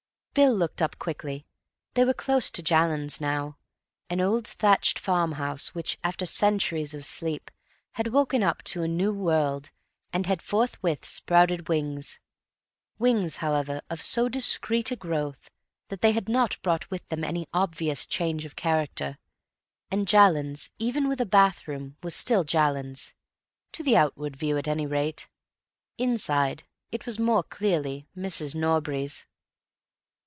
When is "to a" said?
8.71-8.87